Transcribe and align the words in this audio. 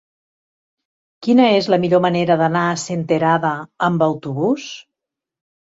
Quina 1.27 1.45
és 1.59 1.69
la 1.75 1.79
millor 1.85 2.03
manera 2.07 2.39
d'anar 2.43 2.65
a 2.71 2.75
Senterada 2.87 3.53
amb 3.91 4.09
autobús? 4.11 4.69